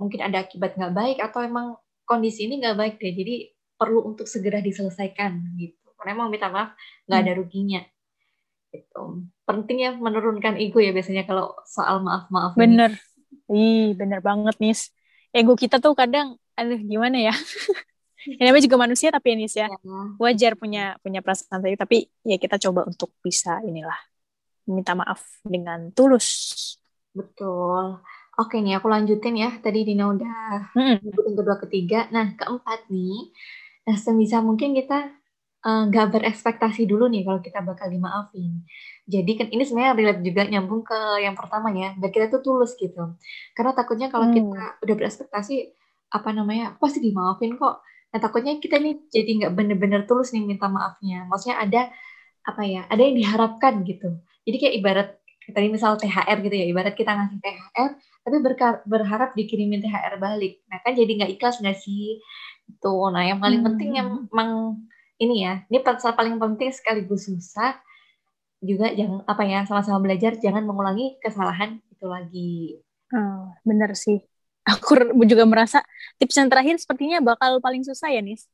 mungkin 0.00 0.24
ada 0.24 0.40
akibat 0.40 0.74
nggak 0.80 0.94
baik 0.96 1.18
atau 1.20 1.44
emang 1.44 1.76
kondisi 2.08 2.48
ini 2.48 2.64
nggak 2.64 2.76
baik 2.80 2.94
deh. 2.96 3.12
Jadi 3.12 3.34
perlu 3.76 4.08
untuk 4.08 4.30
segera 4.30 4.62
diselesaikan 4.62 5.58
gitu 5.58 5.81
karena 6.02 6.18
emang 6.18 6.34
minta 6.34 6.50
maaf 6.50 6.74
nggak 7.06 7.20
ada 7.22 7.32
hmm. 7.32 7.38
ruginya. 7.38 7.80
Itu 8.74 9.30
penting 9.46 9.78
ya 9.86 9.90
menurunkan 9.94 10.58
ego 10.58 10.82
ya 10.82 10.90
biasanya 10.90 11.22
kalau 11.22 11.54
soal 11.62 12.02
maaf 12.02 12.26
maaf 12.34 12.58
bener. 12.58 12.98
Ih 13.46 13.94
bener 13.94 14.18
banget 14.18 14.58
nih 14.58 14.74
ego 15.30 15.54
kita 15.54 15.78
tuh 15.78 15.94
kadang 15.94 16.34
aduh 16.58 16.82
gimana 16.82 17.22
ya? 17.22 17.34
Ini 18.22 18.38
namanya 18.38 18.62
juga 18.70 18.78
manusia 18.78 19.10
tapi 19.10 19.34
ini 19.34 19.50
ya, 19.50 19.66
ya 19.66 19.78
wajar 20.14 20.54
punya 20.54 20.94
punya 21.02 21.18
perasaan 21.26 21.58
tadi 21.58 21.74
tapi 21.74 22.06
ya 22.22 22.38
kita 22.38 22.54
coba 22.54 22.86
untuk 22.86 23.10
bisa 23.18 23.58
inilah 23.66 23.98
minta 24.70 24.94
maaf 24.94 25.42
dengan 25.42 25.90
tulus. 25.90 26.54
Betul. 27.10 27.98
Oke 28.40 28.64
nih, 28.64 28.80
aku 28.80 28.88
lanjutin 28.88 29.36
ya. 29.36 29.50
Tadi 29.60 29.84
Dina 29.84 30.08
udah 30.08 30.72
nyebutin 30.72 31.34
kedua 31.36 31.56
ketiga. 31.60 32.08
Nah, 32.08 32.32
keempat 32.32 32.88
nih, 32.88 33.28
nah 33.84 33.96
sebisa 34.00 34.40
mungkin 34.40 34.72
kita 34.72 35.12
nggak 35.62 36.06
uh, 36.06 36.10
berekspektasi 36.10 36.90
dulu 36.90 37.06
nih 37.06 37.22
kalau 37.22 37.38
kita 37.38 37.62
bakal 37.62 37.86
dimaafin. 37.86 38.66
Jadi 39.06 39.32
kan 39.38 39.46
ini 39.54 39.62
sebenarnya 39.62 39.94
relate 39.94 40.22
juga 40.26 40.42
nyambung 40.50 40.82
ke 40.82 40.98
yang 41.22 41.38
pertama 41.38 41.70
ya, 41.70 41.94
biar 41.94 42.10
kita 42.10 42.26
tuh 42.34 42.42
tulus 42.42 42.74
gitu. 42.74 43.14
Karena 43.54 43.70
takutnya 43.70 44.10
kalau 44.10 44.26
hmm. 44.30 44.34
kita 44.34 44.64
udah 44.82 44.94
berekspektasi 44.98 45.54
apa 46.12 46.30
namanya 46.34 46.74
pasti 46.82 46.98
dimaafin 46.98 47.54
kok. 47.54 47.78
Nah 48.10 48.18
takutnya 48.18 48.58
kita 48.58 48.82
nih 48.82 49.06
jadi 49.08 49.30
nggak 49.46 49.52
bener-bener 49.54 50.02
tulus 50.02 50.34
nih 50.34 50.42
minta 50.42 50.66
maafnya. 50.66 51.30
Maksudnya 51.30 51.62
ada 51.62 51.82
apa 52.42 52.62
ya, 52.66 52.82
ada 52.90 52.98
yang 52.98 53.14
diharapkan 53.14 53.86
gitu. 53.86 54.18
Jadi 54.42 54.56
kayak 54.58 54.74
ibarat 54.82 55.08
tadi 55.46 55.66
misal 55.70 55.94
THR 55.94 56.38
gitu 56.42 56.54
ya, 56.58 56.66
ibarat 56.70 56.94
kita 56.98 57.14
ngasih 57.14 57.38
THR, 57.38 57.90
tapi 58.26 58.36
berharap 58.86 59.30
dikirimin 59.38 59.78
THR 59.78 60.18
balik. 60.18 60.58
Nah 60.66 60.82
kan 60.82 60.98
jadi 60.98 61.10
nggak 61.22 61.30
ikhlas 61.38 61.62
nggak 61.62 61.78
sih? 61.78 62.18
Itu. 62.66 62.94
Nah 63.14 63.22
yang 63.30 63.38
paling 63.38 63.62
hmm. 63.62 63.68
penting 63.70 63.90
yang 63.94 64.08
memang 64.26 64.82
ini 65.22 65.46
ya, 65.46 65.62
ini 65.70 65.78
paling 65.86 66.36
penting 66.42 66.74
sekaligus 66.74 67.30
susah 67.30 67.78
juga 68.62 68.90
jangan 68.94 69.26
apa 69.26 69.42
ya 69.42 69.66
sama-sama 69.66 69.98
belajar 70.02 70.38
jangan 70.38 70.62
mengulangi 70.66 71.18
kesalahan 71.22 71.78
itu 71.90 72.06
lagi. 72.06 72.54
Oh, 73.14 73.54
bener 73.62 73.94
sih. 73.94 74.22
aku 74.62 74.94
juga 75.26 75.42
merasa 75.42 75.82
tips 76.22 76.38
yang 76.38 76.46
terakhir 76.46 76.78
sepertinya 76.78 77.18
bakal 77.18 77.58
paling 77.58 77.82
susah 77.82 78.14
ya 78.14 78.22
Nis 78.22 78.46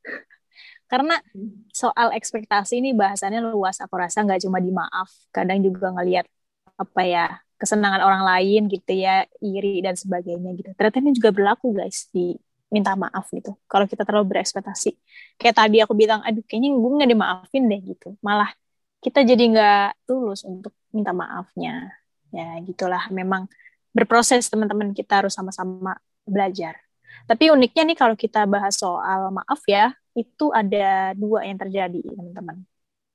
karena 0.89 1.21
soal 1.69 2.09
ekspektasi 2.17 2.81
ini 2.81 2.97
bahasannya 2.97 3.45
luas 3.53 3.77
aku 3.77 3.93
rasa 3.93 4.25
nggak 4.25 4.41
cuma 4.41 4.57
di 4.57 4.73
maaf 4.73 5.13
kadang 5.29 5.61
juga 5.61 5.93
ngelihat 5.93 6.25
apa 6.81 7.01
ya 7.05 7.25
kesenangan 7.61 8.01
orang 8.01 8.25
lain 8.25 8.65
gitu 8.73 8.97
ya 8.97 9.29
iri 9.37 9.85
dan 9.85 9.93
sebagainya 9.93 10.49
gitu 10.57 10.73
ternyata 10.73 10.97
ini 10.97 11.11
juga 11.13 11.29
berlaku 11.29 11.77
guys 11.77 12.09
di 12.09 12.33
minta 12.69 12.93
maaf 12.93 13.25
gitu 13.33 13.57
kalau 13.65 13.89
kita 13.89 14.05
terlalu 14.05 14.37
berekspektasi 14.37 14.93
kayak 15.41 15.55
tadi 15.57 15.81
aku 15.81 15.97
bilang 15.97 16.21
aduh 16.21 16.45
kayaknya 16.45 16.73
gue 16.77 16.91
nggak 17.01 17.11
dimaafin 17.11 17.63
deh 17.65 17.81
gitu 17.81 18.13
malah 18.21 18.53
kita 19.01 19.25
jadi 19.25 19.43
nggak 19.49 20.05
tulus 20.05 20.45
untuk 20.45 20.73
minta 20.93 21.09
maafnya 21.09 21.93
ya 22.29 22.61
gitulah 22.61 23.09
memang 23.09 23.49
berproses 23.93 24.45
teman-teman 24.49 24.93
kita 24.93 25.25
harus 25.25 25.33
sama-sama 25.33 25.97
belajar. 26.25 26.77
Tapi 27.25 27.49
uniknya 27.49 27.83
nih 27.93 27.97
kalau 27.97 28.13
kita 28.13 28.45
bahas 28.45 28.77
soal 28.77 29.33
maaf 29.33 29.61
ya, 29.65 29.93
itu 30.13 30.53
ada 30.53 31.13
dua 31.17 31.45
yang 31.45 31.57
terjadi 31.57 31.99
teman-teman. 32.05 32.63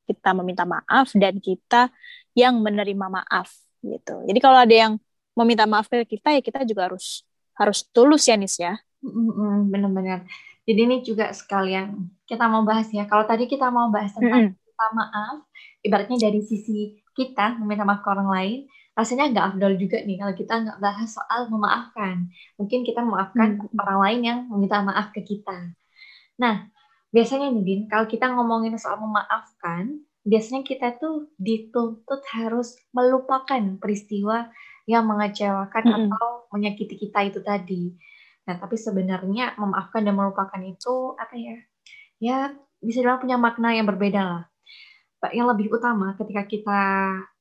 Kita 0.04 0.36
meminta 0.36 0.68
maaf 0.68 1.14
dan 1.16 1.38
kita 1.38 1.88
yang 2.36 2.58
menerima 2.60 3.06
maaf 3.08 3.54
gitu. 3.80 4.20
Jadi 4.26 4.38
kalau 4.42 4.58
ada 4.60 4.74
yang 4.74 4.92
meminta 5.34 5.64
maaf 5.66 5.86
ke 5.90 6.04
kita 6.06 6.34
ya 6.36 6.40
kita 6.42 6.62
juga 6.66 6.90
harus 6.90 7.26
harus 7.54 7.86
tulus 7.94 8.26
ya 8.26 8.36
Nis 8.36 8.58
ya. 8.58 8.74
Benar-benar. 9.72 10.24
Jadi 10.64 10.80
ini 10.80 10.96
juga 11.04 11.28
sekalian 11.30 12.08
kita 12.24 12.48
mau 12.48 12.64
bahas 12.64 12.88
ya. 12.88 13.04
Kalau 13.04 13.28
tadi 13.28 13.44
kita 13.44 13.68
mau 13.68 13.92
bahas 13.92 14.16
tentang 14.16 14.48
mm 14.48 14.56
-hmm. 14.56 14.64
minta 14.64 14.86
maaf, 14.96 15.36
ibaratnya 15.84 16.18
dari 16.28 16.40
sisi 16.40 17.04
kita 17.14 17.60
meminta 17.60 17.86
maaf 17.86 18.02
ke 18.02 18.08
orang 18.10 18.28
lain, 18.32 18.58
rasanya 18.94 19.30
nggak 19.30 19.46
afdol 19.54 19.74
juga 19.74 20.02
nih 20.02 20.16
kalau 20.22 20.34
kita 20.34 20.54
nggak 20.66 20.78
bahas 20.82 21.08
soal 21.10 21.50
memaafkan. 21.50 22.30
Mungkin 22.58 22.86
kita 22.86 23.02
memaafkan 23.02 23.58
hmm. 23.58 23.78
orang 23.78 23.98
lain 24.06 24.20
yang 24.22 24.38
meminta 24.50 24.82
maaf 24.82 25.10
ke 25.10 25.22
kita. 25.22 25.74
Nah, 26.38 26.70
biasanya 27.10 27.50
nih 27.50 27.62
Din, 27.62 27.80
kalau 27.90 28.06
kita 28.06 28.30
ngomongin 28.30 28.74
soal 28.78 28.98
memaafkan, 29.02 30.02
biasanya 30.22 30.62
kita 30.62 30.94
tuh 30.98 31.30
dituntut 31.38 32.22
harus 32.34 32.78
melupakan 32.90 33.62
peristiwa 33.78 34.50
yang 34.86 35.06
mengecewakan 35.10 35.84
hmm. 35.84 35.94
atau 36.10 36.50
menyakiti 36.54 36.94
kita 36.98 37.30
itu 37.30 37.42
tadi. 37.42 37.94
Nah, 38.44 38.56
tapi 38.60 38.76
sebenarnya 38.76 39.56
memaafkan 39.56 40.04
dan 40.04 40.14
melupakan 40.16 40.60
itu 40.60 41.16
apa 41.16 41.34
ya? 41.36 41.56
Ya, 42.20 42.38
bisa 42.84 43.00
dibilang 43.00 43.20
punya 43.20 43.36
makna 43.40 43.72
yang 43.72 43.88
berbeda 43.88 44.20
lah. 44.20 44.44
Yang 45.32 45.56
lebih 45.56 45.66
utama 45.72 46.12
ketika 46.20 46.44
kita 46.44 46.80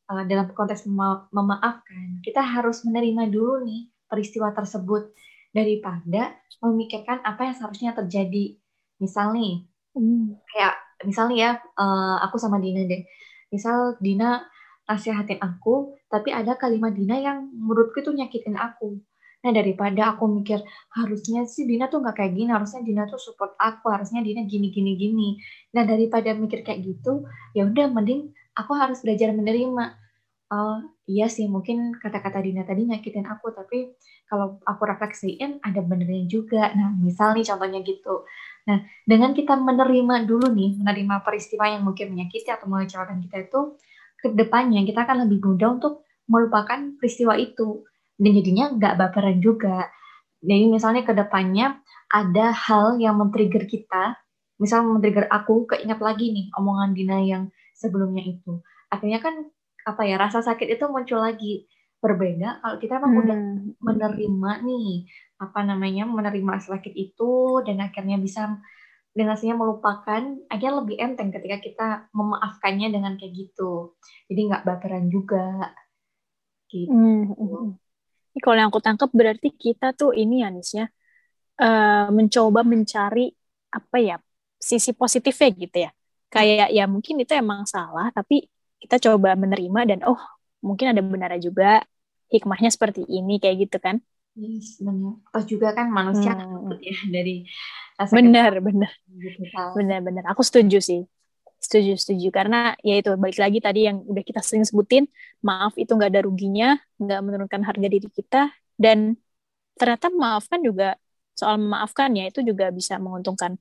uh, 0.07 0.24
dalam 0.24 0.48
konteks 0.55 0.88
mema 0.88 1.27
memaafkan, 1.36 2.24
kita 2.24 2.39
harus 2.39 2.88
menerima 2.88 3.27
dulu 3.27 3.67
nih 3.67 3.91
peristiwa 4.07 4.55
tersebut 4.55 5.12
daripada 5.51 6.39
memikirkan 6.63 7.19
apa 7.27 7.51
yang 7.51 7.55
seharusnya 7.60 7.91
terjadi. 7.91 8.55
Misal 9.03 9.36
nih, 9.36 9.67
hmm. 10.00 10.39
kayak 10.48 10.75
misalnya 11.03 11.36
ya, 11.36 11.51
uh, 11.75 12.24
aku 12.24 12.39
sama 12.39 12.63
Dina 12.63 12.88
deh. 12.88 13.03
Misal 13.51 14.00
Dina 14.00 14.48
nasihatin 14.88 15.43
aku, 15.43 16.00
tapi 16.07 16.31
ada 16.31 16.55
kalimat 16.55 16.95
Dina 16.95 17.19
yang 17.19 17.51
menurutku 17.51 18.00
itu 18.00 18.15
nyakitin 18.15 18.55
aku. 18.55 19.03
Nah 19.43 19.51
daripada 19.51 20.15
aku 20.15 20.23
mikir 20.31 20.63
harusnya 20.95 21.43
sih 21.43 21.67
Dina 21.67 21.91
tuh 21.91 22.00
nggak 22.00 22.15
kayak 22.15 22.33
gini, 22.33 22.50
harusnya 22.50 22.79
Dina 22.79 23.03
tuh 23.03 23.19
support 23.19 23.59
aku, 23.59 23.91
harusnya 23.91 24.23
Dina 24.23 24.47
gini 24.47 24.71
gini 24.71 24.95
gini. 24.95 25.29
Nah 25.75 25.83
daripada 25.83 26.31
mikir 26.31 26.63
kayak 26.63 26.79
gitu, 26.83 27.27
ya 27.51 27.67
udah 27.67 27.91
mending 27.91 28.31
aku 28.55 28.71
harus 28.79 29.03
belajar 29.03 29.35
menerima. 29.35 30.00
Oh 30.53 30.79
iya 31.09 31.27
sih 31.27 31.50
mungkin 31.51 31.97
kata-kata 32.00 32.39
Dina 32.39 32.63
tadi 32.63 32.88
nyakitin 32.88 33.25
aku 33.27 33.51
tapi 33.51 33.91
kalau 34.29 34.63
aku 34.63 34.81
refleksiin 34.88 35.59
ada 35.59 35.81
benernya 35.83 36.23
juga. 36.29 36.71
Nah 36.71 36.95
misal 36.95 37.35
nih 37.35 37.43
contohnya 37.43 37.83
gitu. 37.83 38.23
Nah 38.69 38.79
dengan 39.03 39.35
kita 39.35 39.59
menerima 39.59 40.23
dulu 40.23 40.47
nih 40.55 40.79
menerima 40.79 41.19
peristiwa 41.25 41.67
yang 41.67 41.83
mungkin 41.83 42.15
menyakiti 42.15 42.47
atau 42.47 42.71
mengecewakan 42.71 43.19
kita 43.27 43.50
itu 43.50 43.75
ke 44.23 44.31
depannya 44.31 44.88
kita 44.88 45.03
akan 45.03 45.27
lebih 45.27 45.43
mudah 45.43 45.75
untuk 45.75 46.07
melupakan 46.31 46.95
peristiwa 46.95 47.35
itu 47.35 47.83
dan 48.17 48.32
jadinya 48.38 48.65
nggak 48.74 48.93
baperan 49.00 49.38
juga 49.41 49.89
jadi 50.43 50.67
misalnya 50.67 51.08
ke 51.08 51.13
depannya 51.15 51.79
ada 52.12 52.51
hal 52.53 53.00
yang 53.01 53.17
men-trigger 53.17 53.65
kita 53.65 54.17
misal 54.62 54.86
men-trigger 54.86 55.25
aku 55.32 55.65
keinget 55.65 55.98
lagi 55.98 56.29
nih 56.29 56.48
omongan 56.55 56.93
Dina 56.93 57.17
yang 57.24 57.43
sebelumnya 57.74 58.22
itu 58.22 58.62
akhirnya 58.93 59.20
kan 59.24 59.36
apa 59.84 60.01
ya 60.08 60.15
rasa 60.15 60.39
sakit 60.39 60.79
itu 60.79 60.86
muncul 60.88 61.20
lagi 61.20 61.67
berbeda 62.03 62.60
kalau 62.60 62.77
kita 62.84 63.00
memang 63.00 63.12
hmm. 63.12 63.24
udah 63.24 63.39
menerima 63.79 64.51
nih 64.67 64.91
apa 65.39 65.60
namanya 65.63 66.03
menerima 66.08 66.60
rasa 66.60 66.75
sakit 66.77 66.93
itu 66.93 67.63
dan 67.63 67.79
akhirnya 67.79 68.20
bisa 68.20 68.60
dengan 69.13 69.38
hasilnya 69.38 69.55
melupakan 69.55 70.22
akhirnya 70.50 70.74
lebih 70.84 70.98
enteng 70.98 71.29
ketika 71.29 71.58
kita 71.62 71.88
memaafkannya 72.12 72.89
dengan 72.91 73.13
kayak 73.15 73.34
gitu 73.34 73.96
jadi 74.27 74.39
nggak 74.51 74.65
baperan 74.65 75.08
juga 75.08 75.72
gitu 76.67 76.91
hmm. 76.91 77.24
hmm, 77.29 77.38
hmm. 77.38 77.70
Kalau 78.41 78.57
yang 78.57 78.69
aku 78.73 78.81
tangkap 78.81 79.09
berarti 79.13 79.53
kita 79.53 79.93
tuh 79.93 80.15
ini 80.15 80.41
ya 80.41 80.49
ya 80.49 80.85
uh, 81.61 82.07
mencoba 82.09 82.65
mencari 82.65 83.29
apa 83.73 83.97
ya 84.01 84.15
sisi 84.57 84.93
positifnya 84.93 85.49
gitu 85.53 85.77
ya. 85.85 85.91
Kayak 86.33 86.73
ya 86.73 86.85
mungkin 86.89 87.21
itu 87.21 87.33
emang 87.37 87.69
salah 87.69 88.09
tapi 88.09 88.49
kita 88.81 88.97
coba 88.97 89.37
menerima 89.37 89.81
dan 89.85 89.99
oh 90.07 90.17
mungkin 90.65 90.95
ada 90.95 91.01
benarnya 91.03 91.41
juga 91.43 91.85
hikmahnya 92.33 92.73
seperti 92.73 93.05
ini 93.05 93.37
kayak 93.37 93.69
gitu 93.69 93.77
kan. 93.77 94.01
Yes 94.33 94.81
benar. 94.81 95.21
Pas 95.29 95.45
juga 95.45 95.77
kan 95.77 95.93
manusia 95.93 96.33
hmm. 96.33 96.81
ya 96.81 96.97
dari 97.13 97.45
benar 98.09 98.57
benar. 98.65 98.91
gitu, 99.13 99.77
benar 99.77 99.99
benar. 100.01 100.23
Aku 100.33 100.41
setuju 100.41 100.81
sih 100.81 101.05
setuju 101.63 101.91
setuju. 101.96 102.27
Karena 102.29 102.75
ya 102.84 103.00
itu 103.00 103.10
balik 103.15 103.39
lagi 103.39 103.60
tadi 103.63 103.88
yang 103.88 104.03
udah 104.03 104.24
kita 104.24 104.41
sering 104.43 104.67
sebutin 104.67 105.08
maaf 105.41 105.74
itu 105.79 105.91
nggak 105.96 106.10
ada 106.12 106.22
ruginya 106.27 106.75
nggak 107.00 107.20
menurunkan 107.25 107.62
harga 107.63 107.88
diri 107.88 108.10
kita 108.12 108.51
dan 108.75 109.15
ternyata 109.79 110.12
maafkan 110.13 110.60
juga 110.62 111.00
soal 111.34 111.58
memaafkan 111.58 112.13
ya 112.13 112.29
itu 112.29 112.46
juga 112.46 112.70
bisa 112.70 113.01
menguntungkan 113.01 113.58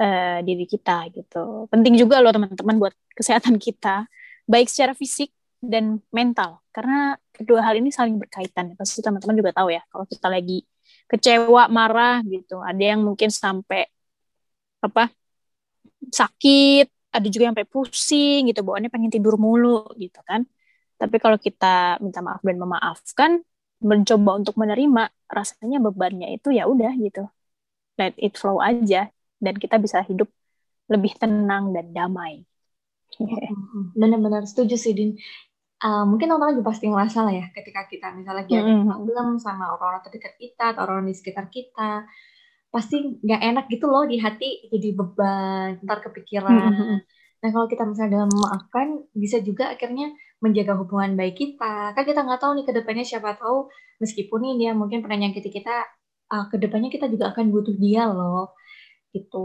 uh, 0.00 0.38
diri 0.46 0.64
kita 0.64 1.10
gitu. 1.12 1.68
Penting 1.68 1.94
juga 2.00 2.22
loh 2.22 2.32
teman-teman 2.32 2.76
buat 2.80 2.94
kesehatan 3.18 3.60
kita 3.60 4.08
baik 4.48 4.70
secara 4.72 4.92
fisik 4.96 5.34
dan 5.60 6.00
mental. 6.14 6.64
Karena 6.72 7.18
kedua 7.34 7.60
hal 7.66 7.76
ini 7.76 7.92
saling 7.92 8.16
berkaitan. 8.16 8.72
Pasti 8.78 9.04
teman-teman 9.04 9.36
juga 9.36 9.50
tahu 9.52 9.68
ya 9.74 9.82
kalau 9.92 10.06
kita 10.08 10.26
lagi 10.32 10.64
kecewa 11.10 11.66
marah 11.66 12.22
gitu 12.22 12.62
ada 12.62 12.78
yang 12.78 13.02
mungkin 13.02 13.34
sampai 13.34 13.90
apa 14.80 15.10
sakit 16.08 16.86
ada 17.10 17.26
juga 17.26 17.50
yang 17.50 17.54
sampai 17.54 17.68
pusing 17.68 18.40
gitu 18.50 18.62
bawaannya 18.62 18.90
pengen 18.90 19.10
tidur 19.10 19.34
mulu 19.34 19.86
gitu 19.98 20.18
kan. 20.22 20.46
Tapi 21.00 21.16
kalau 21.18 21.40
kita 21.40 21.98
minta 21.98 22.20
maaf 22.22 22.42
dan 22.44 22.56
memaafkan 22.60 23.30
mencoba 23.80 24.30
untuk 24.36 24.54
menerima 24.60 25.08
rasanya 25.26 25.80
bebannya 25.80 26.36
itu 26.36 26.52
ya 26.52 26.68
udah 26.68 26.92
gitu. 27.00 27.26
Let 27.98 28.14
it 28.20 28.36
flow 28.36 28.60
aja 28.60 29.08
dan 29.40 29.54
kita 29.56 29.80
bisa 29.80 30.04
hidup 30.04 30.28
lebih 30.86 31.16
tenang 31.16 31.72
dan 31.72 31.90
damai. 31.90 32.44
Benar-benar 34.00 34.46
setuju 34.46 34.76
sih 34.78 34.94
Din. 34.94 35.16
Uh, 35.80 36.04
mungkin 36.04 36.28
orang 36.28 36.60
juga 36.60 36.76
pasti 36.76 36.92
ngerasa 36.92 37.24
lah 37.24 37.32
ya 37.32 37.48
ketika 37.56 37.88
kita 37.88 38.12
misalnya 38.12 38.44
lagi 38.44 38.52
ada 38.52 38.84
problem 38.84 39.40
sama 39.40 39.72
orang-orang 39.72 40.04
terdekat 40.04 40.36
kita 40.36 40.76
atau 40.76 40.84
orang 40.84 41.08
di 41.08 41.16
sekitar 41.16 41.48
kita 41.48 42.04
pasti 42.70 43.02
nggak 43.02 43.42
enak 43.42 43.64
gitu 43.66 43.90
loh 43.90 44.06
di 44.06 44.22
hati 44.22 44.70
jadi 44.70 44.94
beban 44.94 45.82
ntar 45.82 45.98
kepikiran. 46.06 47.02
Nah 47.40 47.48
kalau 47.50 47.66
kita 47.66 47.82
misalnya 47.82 48.22
dalam 48.22 48.30
memaafkan 48.30 48.86
bisa 49.10 49.42
juga 49.42 49.74
akhirnya 49.74 50.14
menjaga 50.38 50.78
hubungan 50.78 51.18
baik 51.18 51.34
kita. 51.34 51.92
Kan 51.98 52.02
kita 52.06 52.22
nggak 52.22 52.40
tahu 52.40 52.52
nih 52.56 52.64
ke 52.64 52.72
depannya 52.72 53.04
siapa 53.04 53.34
tahu 53.34 53.66
meskipun 53.98 54.38
nih 54.38 54.54
dia 54.56 54.70
mungkin 54.72 55.02
pernah 55.02 55.26
nyakiti 55.26 55.50
kita 55.50 55.84
uh, 56.30 56.46
ke 56.46 56.56
depannya 56.62 56.94
kita 56.94 57.10
juga 57.10 57.34
akan 57.34 57.50
butuh 57.50 57.74
dia 57.74 58.06
loh 58.06 58.54
gitu. 59.10 59.44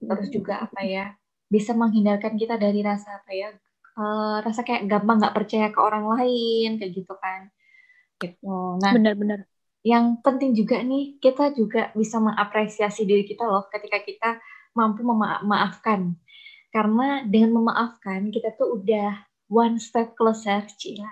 Terus 0.00 0.28
juga 0.32 0.64
apa 0.64 0.80
ya 0.80 1.12
bisa 1.46 1.76
menghindarkan 1.76 2.34
kita 2.40 2.58
dari 2.58 2.80
rasa 2.82 3.22
apa 3.22 3.30
ya 3.36 3.52
uh, 4.00 4.40
rasa 4.42 4.64
kayak 4.64 4.88
gampang 4.88 5.20
nggak 5.20 5.36
percaya 5.36 5.68
ke 5.68 5.78
orang 5.78 6.08
lain 6.08 6.80
kayak 6.80 6.92
gitu 7.04 7.14
kan. 7.20 7.52
Gitu. 8.16 8.56
Nah 8.80 8.90
benar-benar 8.96 9.44
yang 9.86 10.18
penting 10.18 10.50
juga 10.50 10.82
nih 10.82 11.14
kita 11.22 11.54
juga 11.54 11.94
bisa 11.94 12.18
mengapresiasi 12.18 13.06
diri 13.06 13.22
kita 13.22 13.46
loh 13.46 13.70
ketika 13.70 14.02
kita 14.02 14.30
mampu 14.74 15.06
memaafkan 15.06 16.18
karena 16.74 17.22
dengan 17.30 17.62
memaafkan 17.62 18.26
kita 18.34 18.50
tuh 18.58 18.82
udah 18.82 19.14
one 19.46 19.78
step 19.78 20.18
closer 20.18 20.66
cila 20.74 21.06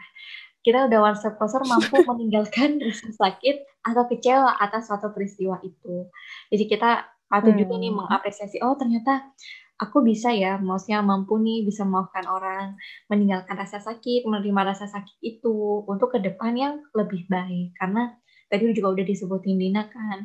kita 0.66 0.90
udah 0.90 0.99
one 1.07 1.14
step 1.14 1.38
closer 1.38 1.62
mampu 1.62 2.02
meninggalkan 2.11 2.83
rasa 2.83 3.14
sakit 3.14 3.62
atau 3.87 4.11
kecewa 4.11 4.59
atas 4.59 4.90
suatu 4.90 5.14
peristiwa 5.14 5.62
itu 5.62 6.11
jadi 6.50 6.64
kita 6.66 6.90
patut 7.31 7.54
hmm. 7.54 7.62
juga 7.62 7.75
nih 7.78 7.95
mengapresiasi 7.95 8.59
oh 8.59 8.75
ternyata 8.75 9.31
aku 9.75 10.07
bisa 10.07 10.31
ya, 10.31 10.54
maksudnya 10.62 11.02
mampu 11.02 11.35
nih 11.43 11.66
bisa 11.66 11.83
memaafkan 11.83 12.31
orang, 12.31 12.78
meninggalkan 13.11 13.59
rasa 13.59 13.83
sakit, 13.83 14.23
menerima 14.23 14.71
rasa 14.71 14.87
sakit 14.87 15.19
itu 15.19 15.83
untuk 15.90 16.14
ke 16.14 16.23
depan 16.23 16.54
yang 16.54 16.75
lebih 16.95 17.26
baik. 17.26 17.75
Karena 17.75 18.14
tadi 18.50 18.62
juga 18.76 18.88
udah 18.94 19.04
disebutin 19.10 19.56
Dina 19.60 19.82
kan 19.94 20.18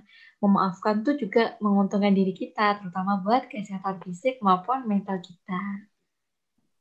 memaafkan 0.44 0.96
tuh 1.06 1.16
juga 1.22 1.60
menguntungkan 1.64 2.14
diri 2.16 2.34
kita 2.42 2.80
terutama 2.80 3.20
buat 3.26 3.48
kesehatan 3.52 3.96
fisik 4.06 4.40
maupun 4.46 4.88
mental 4.92 5.18
kita 5.24 5.60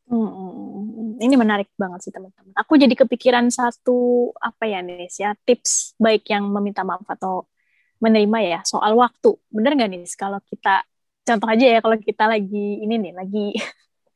Hmm, 0.08 1.20
ini 1.20 1.34
menarik 1.36 1.68
banget 1.76 2.00
sih 2.08 2.12
teman-teman. 2.14 2.56
Aku 2.56 2.80
jadi 2.80 2.94
kepikiran 2.96 3.52
satu 3.52 4.32
apa 4.40 4.64
ya 4.64 4.80
nih 4.80 5.04
ya 5.20 5.36
tips 5.44 5.92
baik 6.00 6.24
yang 6.32 6.48
meminta 6.48 6.80
maaf 6.80 7.04
atau 7.04 7.44
menerima 8.04 8.38
ya 8.52 8.58
soal 8.64 8.96
waktu. 8.96 9.36
Bener 9.52 9.70
nggak 9.76 9.88
nih 9.92 10.00
kalau 10.16 10.40
kita 10.48 10.84
contoh 11.28 11.48
aja 11.52 11.64
ya 11.74 11.78
kalau 11.84 11.96
kita 12.00 12.24
lagi 12.28 12.58
ini 12.84 12.94
nih 13.00 13.12
lagi 13.20 13.38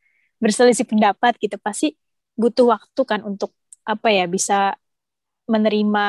berselisih 0.43 0.87
pendapat 0.91 1.33
gitu 1.43 1.57
pasti 1.61 1.95
butuh 2.41 2.67
waktu 2.75 3.01
kan 3.11 3.21
untuk 3.25 3.53
apa 3.87 4.09
ya 4.15 4.25
bisa 4.31 4.75
menerima 5.51 6.05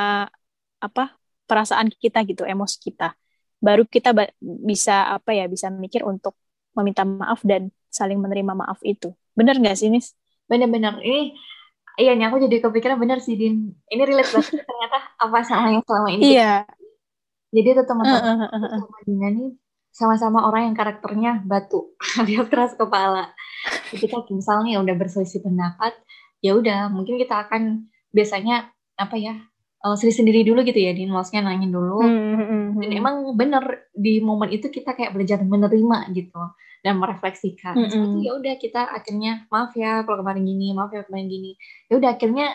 apa 0.84 1.16
perasaan 1.48 1.88
kita 1.96 2.28
gitu 2.28 2.44
emosi 2.44 2.78
kita. 2.84 3.16
Baru 3.64 3.88
kita 3.88 4.12
bisa 4.42 5.16
apa 5.16 5.32
ya 5.32 5.48
bisa 5.48 5.72
mikir 5.72 6.04
untuk 6.04 6.36
meminta 6.76 7.08
maaf 7.08 7.40
dan 7.48 7.72
saling 7.88 8.20
menerima 8.20 8.52
maaf 8.52 8.84
itu. 8.84 9.16
Bener 9.38 9.56
nggak 9.56 9.80
sih 9.80 9.88
Nis? 9.88 10.12
Bener-bener 10.52 11.00
ini 11.00 11.38
iya 11.96 12.18
nih 12.18 12.28
aku 12.28 12.44
jadi 12.44 12.60
kepikiran 12.60 13.00
bener 13.00 13.24
sih 13.24 13.40
Din. 13.40 13.72
Ini 13.88 14.02
relate 14.04 14.32
banget 14.36 14.60
ternyata 14.68 15.00
apa 15.16 15.38
sama 15.48 15.72
yang 15.72 15.84
selama 15.88 16.10
ini. 16.12 16.24
Iya. 16.36 16.68
Jadi 17.54 17.68
tuh 17.78 17.86
teman-teman 17.86 18.50
uh, 18.50 18.50
uh, 18.50 18.66
uh, 18.66 18.80
sama 18.82 19.00
Dina 19.06 19.30
nih 19.30 19.50
sama-sama 19.94 20.50
orang 20.50 20.74
yang 20.74 20.76
karakternya 20.76 21.32
batu 21.46 21.94
alias 22.20 22.50
keras 22.50 22.74
kepala. 22.74 23.32
Kita 23.94 24.26
misalnya 24.34 24.82
udah 24.82 24.96
berselisih 24.98 25.46
pendapat 25.46 25.96
ya 26.44 26.60
udah 26.60 26.92
mungkin 26.92 27.16
kita 27.16 27.48
akan 27.48 27.88
biasanya 28.12 28.68
apa 29.00 29.16
ya 29.16 29.40
uh, 29.84 29.96
sendiri 30.00 30.16
sendiri 30.16 30.40
dulu 30.48 30.64
gitu 30.64 30.80
ya 30.80 30.96
Din 30.96 31.12
maksudnya 31.12 31.52
nanya 31.52 31.68
dulu 31.68 32.00
mm 32.02 32.34
-hmm. 32.40 32.64
dan 32.80 32.90
emang 32.96 33.16
bener 33.36 33.92
di 33.92 34.24
momen 34.24 34.50
itu 34.50 34.72
kita 34.72 34.96
kayak 34.96 35.12
belajar 35.12 35.44
menerima 35.44 36.10
gitu 36.16 36.40
dan 36.84 37.00
merefleksikan. 37.00 37.76
Mm 37.80 37.88
-hmm. 37.88 38.14
ya 38.20 38.32
udah 38.36 38.54
kita 38.60 38.82
akhirnya 38.92 39.48
maaf 39.48 39.72
ya 39.76 40.04
kalau 40.04 40.20
kemarin 40.20 40.44
gini, 40.44 40.76
maaf 40.76 40.92
ya 40.92 41.08
kemarin 41.08 41.32
gini. 41.32 41.52
Ya 41.88 41.96
udah 41.96 42.10
akhirnya 42.20 42.48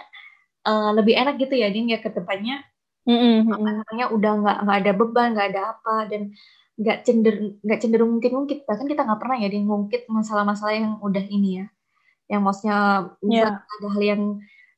uh, 0.68 0.92
lebih 0.92 1.16
enak 1.16 1.40
gitu 1.40 1.56
ya 1.56 1.72
Din 1.72 1.88
ya 1.88 1.98
ke 1.98 2.12
depannya. 2.12 2.60
Mm 3.08 3.16
-hmm. 3.16 3.56
Apa 3.56 3.68
namanya 3.72 4.06
udah 4.12 4.32
nggak 4.44 4.58
nggak 4.68 4.78
ada 4.84 4.92
beban, 4.92 5.28
nggak 5.32 5.48
ada 5.56 5.62
apa 5.72 5.94
dan 6.12 6.22
nggak 6.78 6.98
cenderung 7.02 7.58
nggak 7.64 7.80
cenderung 7.82 8.10
mungkin 8.14 8.30
ngungkit 8.38 8.62
bahkan 8.62 8.86
kita 8.86 9.02
nggak 9.02 9.18
pernah 9.18 9.36
ya 9.42 9.48
Din 9.50 9.66
ngungkit 9.66 10.06
masalah-masalah 10.06 10.74
yang 10.78 10.94
udah 11.02 11.24
ini 11.26 11.64
ya 11.64 11.66
yang 12.30 12.44
maksudnya 12.46 13.10
yeah. 13.24 13.58
ada 13.58 13.88
hal 13.90 14.02
yang 14.04 14.22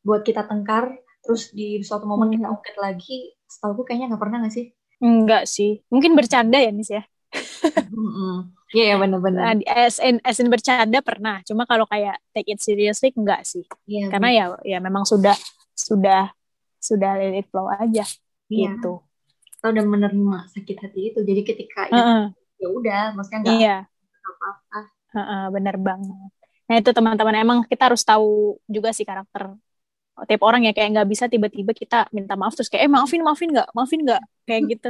buat 0.00 0.24
kita 0.24 0.48
tengkar 0.48 0.96
terus 1.20 1.52
di 1.52 1.80
suatu 1.84 2.08
momen 2.08 2.28
mm 2.28 2.32
-hmm. 2.32 2.36
kita 2.40 2.48
ungkit 2.52 2.76
lagi 2.80 3.18
setahu 3.46 3.82
gue 3.82 3.84
kayaknya 3.92 4.14
nggak 4.14 4.22
pernah 4.22 4.38
nggak 4.44 4.54
sih 4.54 4.66
Enggak 5.00 5.48
sih 5.48 5.80
mungkin 5.88 6.12
bercanda 6.12 6.60
ya 6.60 6.70
Nis 6.72 6.92
ya 6.92 7.02
Iya 8.70 8.94
yeah, 8.94 8.96
benar-benar. 9.02 9.42
Nah, 9.42 9.54
as 9.66 9.98
in, 9.98 10.22
as 10.22 10.38
in 10.38 10.46
bercanda 10.46 11.02
pernah, 11.02 11.42
cuma 11.42 11.66
kalau 11.66 11.90
kayak 11.90 12.22
take 12.30 12.54
it 12.54 12.62
seriously 12.62 13.10
enggak 13.18 13.42
sih. 13.42 13.66
Yeah, 13.82 14.06
Karena 14.06 14.30
ya 14.30 14.44
ya 14.62 14.78
memang 14.78 15.02
sudah 15.02 15.34
sudah 15.74 16.30
sudah 16.78 17.18
let 17.18 17.34
it 17.34 17.46
flow 17.50 17.66
aja 17.66 18.06
yeah. 18.46 18.70
gitu. 18.70 19.02
Kita 19.58 19.74
udah 19.74 19.84
menerima 19.84 20.38
sakit 20.54 20.76
hati 20.86 21.00
itu. 21.10 21.18
Jadi 21.18 21.40
ketika 21.42 21.90
uh 21.90 21.98
-uh. 21.98 22.24
ya 22.62 22.68
udah, 22.70 23.02
maksudnya 23.18 23.38
enggak 23.42 23.58
iya. 23.58 23.76
apa-apa. 24.22 24.80
Uh 25.10 25.18
-uh, 25.18 25.42
bener 25.50 25.74
banget. 25.74 26.30
Nah 26.70 26.74
itu 26.78 26.90
teman-teman 26.94 27.36
emang 27.42 27.58
kita 27.66 27.90
harus 27.90 28.06
tahu 28.06 28.54
juga 28.70 28.94
sih 28.94 29.02
karakter 29.02 29.50
tiap 30.28 30.42
orang 30.44 30.66
ya 30.68 30.72
kayak 30.76 30.90
nggak 30.96 31.08
bisa 31.08 31.24
tiba-tiba 31.30 31.72
kita 31.72 32.08
minta 32.12 32.36
maaf 32.36 32.52
terus 32.56 32.68
kayak 32.68 32.88
eh 32.88 32.92
maafin 32.92 33.20
maafin 33.24 33.50
nggak? 33.52 33.68
Maafin 33.72 34.00
nggak? 34.04 34.22
Kayak 34.44 34.62
gitu. 34.76 34.88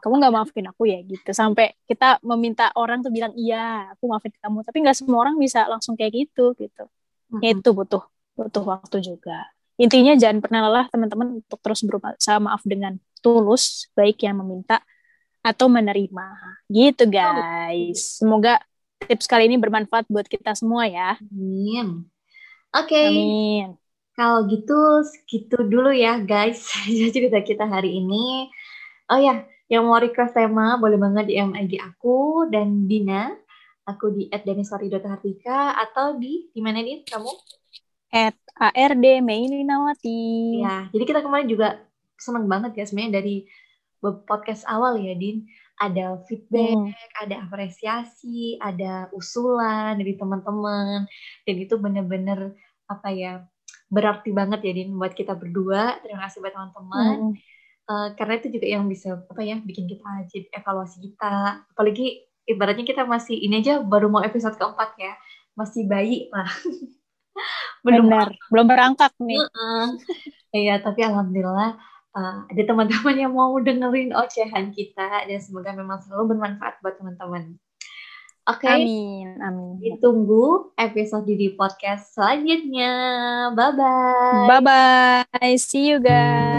Kamu 0.00 0.14
nggak 0.16 0.34
maafin 0.34 0.64
aku 0.70 0.82
ya? 0.88 0.98
Gitu. 1.02 1.30
Sampai 1.34 1.74
kita 1.84 2.22
meminta 2.24 2.70
orang 2.78 3.04
tuh 3.04 3.12
bilang 3.12 3.34
iya 3.34 3.90
aku 3.94 4.10
maafin 4.10 4.32
kamu. 4.38 4.62
Tapi 4.62 4.76
nggak 4.82 4.96
semua 4.96 5.18
orang 5.26 5.34
bisa 5.38 5.66
langsung 5.66 5.94
kayak 5.98 6.12
gitu 6.26 6.54
gitu. 6.56 6.86
Mm-hmm. 7.30 7.46
ya 7.46 7.50
itu 7.54 7.70
butuh 7.70 8.02
butuh 8.34 8.64
waktu 8.66 8.96
juga. 9.06 9.38
Intinya 9.78 10.18
jangan 10.18 10.42
pernah 10.42 10.60
lelah 10.66 10.86
teman-teman 10.90 11.40
untuk 11.40 11.58
terus 11.62 11.80
berusaha 11.86 12.38
maaf 12.42 12.60
dengan 12.66 12.98
tulus 13.22 13.86
baik 13.94 14.26
yang 14.26 14.42
meminta 14.42 14.82
atau 15.40 15.70
menerima. 15.70 16.26
Gitu 16.66 17.06
guys. 17.08 18.18
Semoga 18.18 18.60
tips 19.06 19.24
kali 19.24 19.48
ini 19.48 19.56
bermanfaat 19.56 20.04
buat 20.10 20.28
kita 20.28 20.52
semua 20.52 20.84
ya. 20.90 21.16
Amin. 21.16 22.04
Oke. 22.76 22.92
Okay. 22.92 23.08
amin 23.08 23.79
kalau 24.20 24.44
gitu 24.44 25.00
segitu 25.08 25.64
dulu 25.64 25.88
ya 25.88 26.20
guys 26.20 26.68
cerita 27.16 27.40
kita 27.40 27.64
hari 27.64 27.96
ini 28.04 28.52
oh 29.08 29.16
ya 29.16 29.48
yang 29.70 29.86
mau 29.86 30.02
request 30.02 30.34
tema 30.34 30.74
boleh 30.82 30.98
banget 30.98 31.30
di 31.30 31.34
MIG 31.38 31.78
aku 31.78 32.50
dan 32.50 32.90
Dina. 32.90 33.30
Aku 33.86 34.10
di 34.10 34.26
@daniswari.hartika 34.26 35.78
atau 35.78 36.18
di 36.18 36.50
di 36.50 36.60
mana 36.60 36.82
nih 36.82 37.06
kamu? 37.06 37.30
At 38.10 38.34
ARD 38.58 39.22
Nawati. 39.22 40.58
Ya, 40.58 40.90
jadi 40.90 41.04
kita 41.06 41.20
kemarin 41.22 41.46
juga 41.46 41.78
seneng 42.18 42.50
banget 42.50 42.82
ya 42.82 42.84
sebenarnya 42.84 43.22
dari 43.22 43.36
podcast 44.02 44.66
awal 44.66 44.98
ya 44.98 45.14
Din. 45.14 45.46
Ada 45.80 46.20
feedback, 46.28 46.76
hmm. 46.76 46.92
ada 47.24 47.36
apresiasi, 47.40 48.60
ada 48.60 49.08
usulan 49.16 49.96
dari 49.96 50.12
teman-teman. 50.18 51.08
Dan 51.46 51.56
itu 51.56 51.78
bener-bener 51.80 52.52
apa 52.84 53.08
ya 53.14 53.48
berarti 53.90 54.30
banget 54.30 54.62
ya 54.62 54.72
Din 54.72 54.94
buat 54.94 55.12
kita 55.12 55.34
berdua. 55.34 55.98
Terima 56.00 56.24
kasih 56.24 56.38
buat 56.40 56.54
teman-teman. 56.54 57.34
Hmm. 57.34 57.34
Uh, 57.90 58.08
karena 58.14 58.38
itu 58.38 58.48
juga 58.54 58.66
yang 58.70 58.86
bisa 58.86 59.18
apa 59.18 59.42
ya 59.42 59.58
bikin 59.58 59.90
kita 59.90 60.30
jadi 60.30 60.46
evaluasi 60.62 61.02
kita. 61.02 61.66
Apalagi 61.74 62.22
ibaratnya 62.46 62.86
kita 62.86 63.02
masih 63.02 63.34
ini 63.34 63.60
aja 63.60 63.82
baru 63.82 64.06
mau 64.06 64.22
episode 64.22 64.54
keempat 64.54 64.94
ya. 64.96 65.12
Masih 65.58 65.90
bayi 65.90 66.30
lah. 66.30 66.46
Belum 67.86 68.12
Benar, 68.12 68.36
belum 68.52 68.66
berangkat 68.68 69.16
nih. 69.16 69.40
Iya 70.52 70.84
tapi 70.84 71.00
alhamdulillah 71.00 71.80
uh, 72.12 72.36
ada 72.44 72.62
teman-teman 72.68 73.16
yang 73.16 73.32
mau 73.32 73.56
dengerin 73.56 74.12
ocehan 74.12 74.68
kita. 74.76 75.24
Dan 75.24 75.40
semoga 75.40 75.72
memang 75.72 76.04
selalu 76.04 76.36
bermanfaat 76.36 76.84
buat 76.84 77.00
teman-teman 77.00 77.56
Oke. 78.48 78.64
Okay. 78.64 78.82
Amin, 78.82 79.28
amin. 79.44 79.72
Ditunggu 79.78 80.72
episode 80.78 81.28
di 81.28 81.52
podcast 81.52 82.16
selanjutnya. 82.16 82.92
Bye 83.52 83.72
bye. 83.76 84.46
Bye 84.48 84.62
bye. 84.64 85.56
See 85.60 85.92
you 85.92 86.00
guys. 86.00 86.49